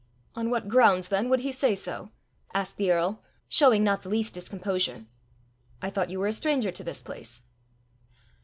[0.33, 2.09] "On what grounds then would he say so?"
[2.55, 5.05] asked the earl showing not the least discomposure.
[5.79, 7.43] "I thought you were a stranger to this place!"